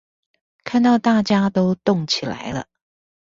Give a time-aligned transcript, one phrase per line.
[0.63, 2.65] 看到大家都動起來了